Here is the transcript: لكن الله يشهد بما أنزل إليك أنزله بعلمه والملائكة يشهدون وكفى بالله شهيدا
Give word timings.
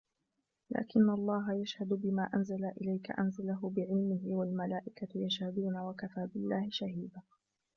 لكن 0.71 1.09
الله 1.09 1.53
يشهد 1.53 1.87
بما 1.93 2.29
أنزل 2.33 2.65
إليك 2.81 3.11
أنزله 3.19 3.73
بعلمه 3.77 4.19
والملائكة 4.25 5.07
يشهدون 5.15 5.79
وكفى 5.79 6.27
بالله 6.33 6.69
شهيدا 6.71 7.21